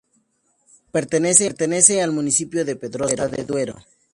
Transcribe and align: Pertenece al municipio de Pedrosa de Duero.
Pertenece 0.91 2.01
al 2.01 2.11
municipio 2.11 2.65
de 2.65 2.75
Pedrosa 2.75 3.27
de 3.27 3.43
Duero. 3.43 3.77